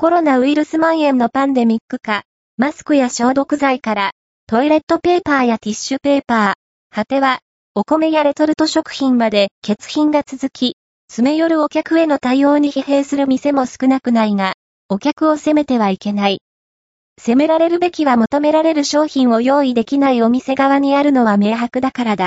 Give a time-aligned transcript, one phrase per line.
[0.00, 2.22] コロナウイルス蔓延のパンデミック化、
[2.56, 4.12] マスクや消毒剤から、
[4.46, 7.40] トイレットペーパーやティッシュペーパー、果ては、
[7.74, 10.76] お米やレトルト食品まで欠品が続き、
[11.08, 14.52] 詰め寄るお客への対応に疲弊する店も少なくないが、
[14.88, 16.42] お客を責めてはいけない。
[17.20, 22.26] 責められるべきは求められる商品を用意できないお店側にあるのは明白だからだ。